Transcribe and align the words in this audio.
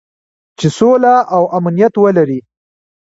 چې 0.59 0.67
سوله 0.77 1.15
او 1.35 1.43
امنیت 1.57 1.93
ولري. 1.97 2.39